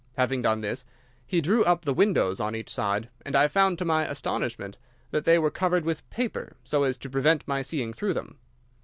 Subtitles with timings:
[0.17, 0.83] Having done this,
[1.27, 4.79] he drew up the windows on each side, and I found to my astonishment
[5.11, 8.39] that they were covered with paper so as to prevent my seeing through them.